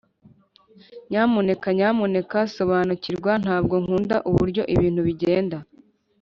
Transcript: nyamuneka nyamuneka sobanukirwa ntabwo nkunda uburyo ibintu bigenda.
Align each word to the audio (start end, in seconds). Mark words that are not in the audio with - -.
nyamuneka 1.09 1.67
nyamuneka 1.77 2.39
sobanukirwa 2.55 3.31
ntabwo 3.43 3.75
nkunda 3.83 4.17
uburyo 4.29 4.63
ibintu 4.75 5.01
bigenda. 5.07 5.57